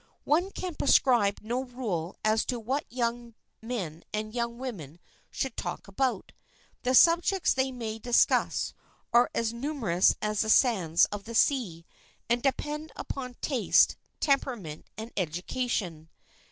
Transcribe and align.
One 0.23 0.49
can 0.49 0.73
prescribe 0.73 1.41
no 1.43 1.63
rule 1.63 2.15
as 2.25 2.43
to 2.45 2.59
what 2.59 2.91
young 2.91 3.35
men 3.61 4.03
and 4.11 4.33
young 4.33 4.57
women 4.57 4.99
should 5.29 5.55
talk 5.55 5.87
about. 5.87 6.31
The 6.81 6.95
subjects 6.95 7.53
they 7.53 7.71
may 7.71 7.99
discuss 7.99 8.73
are 9.13 9.29
as 9.35 9.53
numerous 9.53 10.15
as 10.19 10.41
the 10.41 10.49
sands 10.49 11.05
of 11.11 11.25
the 11.25 11.35
sea, 11.35 11.85
and 12.27 12.41
depend 12.41 12.91
upon 12.95 13.35
taste, 13.43 13.95
temperament 14.19 14.87
and 14.97 15.11
education. 15.15 16.09